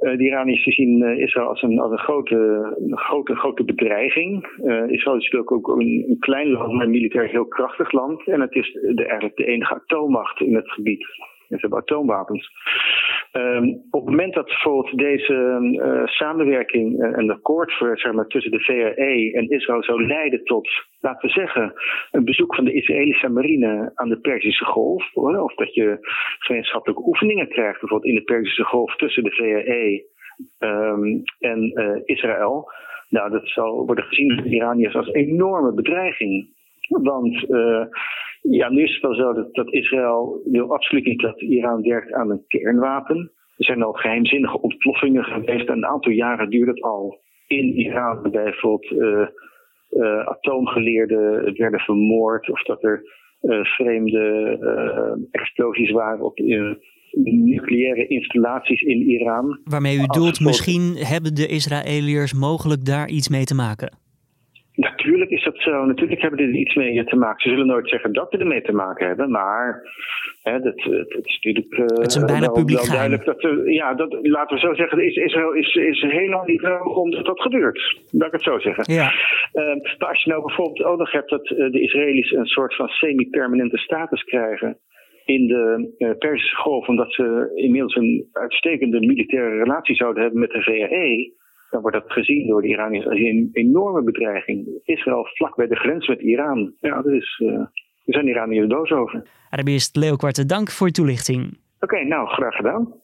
de 0.00 0.24
Iraniërs 0.24 0.62
zien 0.62 1.02
uh, 1.02 1.18
Israël 1.18 1.48
als 1.48 1.62
een, 1.62 1.78
als 1.78 1.90
een 1.90 1.98
grote, 1.98 2.76
grote, 2.90 3.34
grote 3.34 3.64
bedreiging. 3.64 4.46
Uh, 4.64 4.90
Israël 4.90 5.16
is 5.16 5.30
natuurlijk 5.30 5.52
ook 5.52 5.68
een, 5.68 6.04
een, 6.08 6.16
klein 6.18 6.48
land, 6.48 6.72
maar 6.72 6.88
militair 6.88 7.28
heel 7.28 7.46
krachtig 7.46 7.92
land. 7.92 8.26
En 8.26 8.40
het 8.40 8.54
is 8.54 8.72
de, 8.72 9.04
eigenlijk 9.04 9.36
de 9.36 9.44
enige 9.44 9.74
atoommacht 9.74 10.40
in 10.40 10.54
het 10.54 10.70
gebied. 10.70 11.06
Ze 11.48 11.56
hebben 11.56 11.78
atoomwapens. 11.78 12.50
Um, 13.32 13.82
op 13.90 14.00
het 14.00 14.10
moment 14.10 14.34
dat 14.34 14.46
bijvoorbeeld 14.46 14.98
deze 14.98 15.58
uh, 15.60 16.06
samenwerking 16.06 17.02
en 17.02 17.18
een 17.18 17.30
akkoord 17.30 17.72
zeg 17.94 18.12
maar, 18.12 18.26
tussen 18.26 18.50
de 18.50 18.60
VRE 18.60 19.32
en 19.32 19.48
Israël 19.48 19.82
zou 19.82 20.06
leiden 20.06 20.44
tot, 20.44 20.68
laten 21.00 21.28
we 21.28 21.34
zeggen, 21.34 21.72
een 22.10 22.24
bezoek 22.24 22.54
van 22.54 22.64
de 22.64 22.72
Israëlische 22.72 23.28
marine 23.28 23.92
aan 23.94 24.08
de 24.08 24.20
Perzische 24.20 24.64
Golf, 24.64 25.14
of 25.14 25.54
dat 25.54 25.74
je 25.74 25.98
gemeenschappelijke 26.38 27.06
oefeningen 27.06 27.48
krijgt, 27.48 27.80
bijvoorbeeld 27.80 28.10
in 28.10 28.18
de 28.18 28.24
Perzische 28.24 28.64
Golf 28.64 28.96
tussen 28.96 29.22
de 29.24 29.30
VRE 29.30 30.04
um, 30.68 31.22
en 31.38 31.72
uh, 31.74 32.00
Israël. 32.04 32.72
Nou, 33.08 33.30
dat 33.30 33.48
zal 33.48 33.86
worden 33.86 34.04
gezien 34.04 34.28
door 34.28 34.42
de 34.44 34.54
Iraniërs 34.54 34.94
als 34.94 35.06
een 35.06 35.14
enorme 35.14 35.72
bedreiging. 35.72 36.56
Want 36.88 37.46
ja, 38.42 38.68
nu 38.68 38.82
is 38.82 38.92
het 38.92 39.02
wel 39.02 39.14
zo 39.14 39.32
dat, 39.32 39.54
dat 39.54 39.72
Israël 39.72 40.40
wil 40.44 40.72
absoluut 40.72 41.04
niet 41.04 41.20
dat 41.20 41.40
Iran 41.40 41.82
werkt 41.82 42.12
aan 42.12 42.30
een 42.30 42.44
kernwapen. 42.48 43.32
Er 43.56 43.64
zijn 43.64 43.82
al 43.82 43.92
geheimzinnige 43.92 44.60
ontploffingen 44.60 45.24
geweest. 45.24 45.68
En 45.68 45.76
een 45.76 45.86
aantal 45.86 46.12
jaren 46.12 46.50
duurt 46.50 46.68
het 46.68 46.82
al 46.82 47.20
in 47.46 47.76
Iran. 47.76 48.30
Bijvoorbeeld 48.30 48.90
uh, 48.90 49.26
uh, 49.90 50.26
atoomgeleerden 50.26 51.54
werden 51.56 51.80
vermoord. 51.80 52.50
Of 52.50 52.62
dat 52.62 52.84
er 52.84 53.02
uh, 53.42 53.64
vreemde 53.64 55.26
explosies 55.30 55.90
waren 55.90 56.24
op 56.24 56.38
nucleaire 57.24 58.06
installaties 58.06 58.82
in 58.82 59.00
Iran. 59.00 59.60
Waarmee 59.64 59.96
u 59.96 60.06
doelt, 60.06 60.40
misschien 60.40 60.96
hebben 60.96 61.34
de 61.34 61.46
Israëliërs 61.46 62.34
mogelijk 62.34 62.84
daar 62.84 63.08
iets 63.08 63.28
mee 63.28 63.44
te 63.44 63.54
maken? 63.54 63.96
Natuurlijk 64.78 65.30
is 65.30 65.44
dat 65.44 65.56
zo. 65.56 65.84
Natuurlijk 65.84 66.20
hebben 66.20 66.40
er 66.40 66.54
iets 66.54 66.74
mee 66.74 67.04
te 67.04 67.16
maken. 67.16 67.40
Ze 67.40 67.48
zullen 67.48 67.66
nooit 67.66 67.88
zeggen 67.88 68.12
dat 68.12 68.26
ze 68.30 68.38
ermee 68.38 68.62
te 68.62 68.72
maken 68.72 69.06
hebben. 69.06 69.30
Maar 69.30 69.82
hè, 70.42 70.60
dat, 70.60 70.82
het 70.82 71.26
is 71.26 71.38
natuurlijk. 71.40 71.72
Uh, 71.72 71.80
het 71.80 72.06
is 72.06 72.14
een 72.14 72.26
bijna 72.26 72.48
publiek 72.48 72.78
wel 72.78 72.90
duidelijk 72.92 73.24
dat, 73.24 73.42
uh, 73.42 73.74
Ja, 73.74 73.94
dat, 73.94 74.18
laten 74.22 74.54
we 74.54 74.66
zo 74.66 74.74
zeggen. 74.74 75.04
Is, 75.04 75.16
Israël 75.16 75.52
is, 75.54 75.74
is 75.74 76.02
lang 76.28 76.46
niet 76.46 76.62
om 76.84 77.10
dat 77.10 77.26
dat 77.26 77.40
gebeurt. 77.40 77.98
Laat 78.10 78.26
ik 78.26 78.32
het 78.32 78.42
zo 78.42 78.58
zeggen. 78.58 78.94
Ja. 78.94 79.12
Uh, 79.52 79.64
maar 79.98 80.08
als 80.08 80.22
je 80.22 80.30
nou 80.30 80.42
bijvoorbeeld 80.46 80.82
ook 80.82 80.98
nog 80.98 81.12
hebt 81.12 81.30
dat 81.30 81.46
de 81.46 81.80
Israëli's 81.80 82.30
een 82.30 82.46
soort 82.46 82.74
van 82.74 82.88
semi-permanente 82.88 83.78
status 83.78 84.24
krijgen 84.24 84.78
in 85.24 85.46
de 85.46 85.94
uh, 85.98 86.10
Perzische 86.18 86.56
Golf, 86.56 86.88
omdat 86.88 87.12
ze 87.12 87.52
inmiddels 87.54 87.94
een 87.94 88.28
uitstekende 88.32 89.00
militaire 89.00 89.58
relatie 89.58 89.94
zouden 89.94 90.22
hebben 90.22 90.40
met 90.40 90.50
de 90.50 90.62
VRE 90.62 91.36
dan 91.70 91.80
wordt 91.80 91.96
dat 91.96 92.12
gezien 92.12 92.46
door 92.46 92.62
de 92.62 92.68
Iraniërs 92.68 93.06
als 93.06 93.18
een 93.18 93.48
enorme 93.52 94.02
bedreiging. 94.02 94.80
Israël 94.84 95.26
vlak 95.34 95.56
bij 95.56 95.66
de 95.66 95.76
grens 95.76 96.08
met 96.08 96.20
Iran. 96.20 96.72
Ja, 96.80 97.02
dat 97.02 97.12
is, 97.12 97.40
uh, 97.42 97.52
daar 97.52 97.68
zijn 98.04 98.24
de 98.24 98.30
Iraniërs 98.30 98.68
doos 98.68 98.90
over. 98.90 99.22
Arabiest 99.50 99.96
Leo 99.96 100.16
Kwarte, 100.16 100.46
dank 100.46 100.70
voor 100.70 100.86
je 100.86 100.92
toelichting. 100.92 101.58
Oké, 101.80 102.04
nou, 102.04 102.28
graag 102.28 102.54
gedaan. 102.54 102.94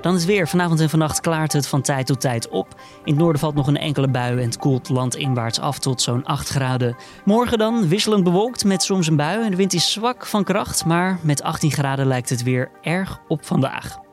Dan 0.00 0.14
is 0.14 0.26
weer 0.26 0.48
vanavond 0.48 0.80
en 0.80 0.88
vannacht 0.88 1.20
klaart 1.20 1.52
het 1.52 1.68
van 1.68 1.82
tijd 1.82 2.06
tot 2.06 2.20
tijd 2.20 2.48
op. 2.48 2.66
In 3.04 3.12
het 3.12 3.20
noorden 3.20 3.40
valt 3.40 3.54
nog 3.54 3.66
een 3.66 3.76
enkele 3.76 4.10
bui 4.10 4.38
en 4.38 4.44
het 4.44 4.58
koelt 4.58 4.88
landinwaarts 4.88 5.60
af 5.60 5.78
tot 5.78 6.00
zo'n 6.00 6.24
8 6.24 6.48
graden. 6.48 6.96
Morgen 7.24 7.58
dan 7.58 7.88
wisselend 7.88 8.24
bewolkt 8.24 8.64
met 8.64 8.82
soms 8.82 9.06
een 9.06 9.16
bui 9.16 9.44
en 9.44 9.50
de 9.50 9.56
wind 9.56 9.72
is 9.72 9.92
zwak 9.92 10.26
van 10.26 10.44
kracht, 10.44 10.84
maar 10.84 11.18
met 11.24 11.42
18 11.42 11.70
graden 11.70 12.06
lijkt 12.06 12.28
het 12.28 12.42
weer 12.42 12.70
erg 12.82 13.20
op 13.28 13.44
vandaag 13.44 14.04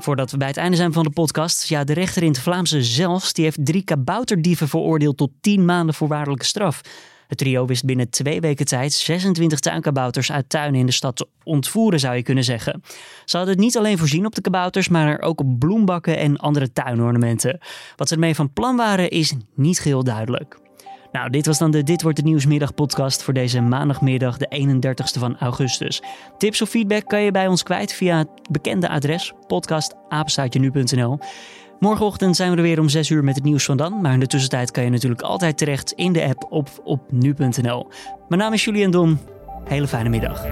voordat 0.00 0.30
we 0.30 0.36
bij 0.36 0.48
het 0.48 0.56
einde 0.56 0.76
zijn 0.76 0.92
van 0.92 1.02
de 1.02 1.10
podcast, 1.10 1.68
ja, 1.68 1.84
de 1.84 1.92
rechter 1.92 2.22
in 2.22 2.28
het 2.28 2.40
Vlaamse 2.40 2.82
zelfs, 2.82 3.32
die 3.32 3.44
heeft 3.44 3.66
drie 3.66 3.82
kabouterdieven 3.82 4.68
veroordeeld 4.68 5.16
tot 5.16 5.30
10 5.40 5.64
maanden 5.64 5.94
voorwaardelijke 5.94 6.44
straf. 6.44 6.80
Het 7.28 7.38
trio 7.38 7.66
wist 7.66 7.84
binnen 7.84 8.10
twee 8.10 8.40
weken 8.40 8.66
tijd 8.66 8.92
26 8.92 9.60
tuinkabouters 9.60 10.32
uit 10.32 10.48
tuinen 10.48 10.80
in 10.80 10.86
de 10.86 10.92
stad 10.92 11.16
te 11.16 11.28
ontvoeren, 11.44 12.00
zou 12.00 12.16
je 12.16 12.22
kunnen 12.22 12.44
zeggen. 12.44 12.82
Ze 13.24 13.36
hadden 13.36 13.54
het 13.54 13.64
niet 13.64 13.76
alleen 13.76 13.98
voorzien 13.98 14.26
op 14.26 14.34
de 14.34 14.40
kabouters, 14.40 14.88
maar 14.88 15.20
ook 15.20 15.40
op 15.40 15.58
bloembakken 15.58 16.18
en 16.18 16.36
andere 16.36 16.72
tuinornamenten. 16.72 17.58
Wat 17.96 18.08
ze 18.08 18.14
ermee 18.14 18.34
van 18.34 18.52
plan 18.52 18.76
waren, 18.76 19.10
is 19.10 19.34
niet 19.54 19.80
geheel 19.80 20.04
duidelijk. 20.04 20.67
Nou, 21.12 21.30
dit 21.30 21.46
was 21.46 21.58
dan 21.58 21.70
de 21.70 21.82
Dit 21.82 22.02
wordt 22.02 22.16
de 22.16 22.24
Nieuwsmiddag 22.24 22.74
podcast 22.74 23.22
voor 23.22 23.34
deze 23.34 23.60
maandagmiddag, 23.60 24.36
de 24.36 24.78
31ste 24.78 25.18
van 25.18 25.38
augustus. 25.38 26.02
Tips 26.38 26.62
of 26.62 26.68
feedback 26.68 27.04
kan 27.04 27.22
je 27.22 27.30
bij 27.30 27.46
ons 27.46 27.62
kwijt 27.62 27.92
via 27.92 28.18
het 28.18 28.28
bekende 28.50 28.88
adres 28.88 29.32
podcastapenstaatje.nu.nl. 29.46 31.18
Morgenochtend 31.78 32.36
zijn 32.36 32.50
we 32.50 32.56
er 32.56 32.62
weer 32.62 32.80
om 32.80 32.88
6 32.88 33.10
uur 33.10 33.24
met 33.24 33.34
het 33.34 33.44
nieuws 33.44 33.64
van 33.64 33.76
dan. 33.76 34.00
Maar 34.00 34.12
in 34.12 34.20
de 34.20 34.26
tussentijd 34.26 34.70
kan 34.70 34.84
je 34.84 34.90
natuurlijk 34.90 35.22
altijd 35.22 35.58
terecht 35.58 35.92
in 35.92 36.12
de 36.12 36.24
app 36.24 36.46
op 36.48 36.68
op 36.84 37.00
nu.nl. 37.10 37.88
Mijn 38.28 38.40
naam 38.40 38.52
is 38.52 38.64
Julian 38.64 38.90
Dom. 38.90 39.18
Hele 39.64 39.88
fijne 39.88 40.08
middag. 40.08 40.46